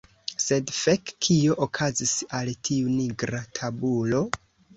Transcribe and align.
Sed, 0.43 0.69
fek, 0.77 1.11
kio 1.25 1.57
okazis 1.65 2.15
al 2.39 2.49
tiu 2.69 2.89
nigra 2.95 3.45
tabulo? 3.61 4.25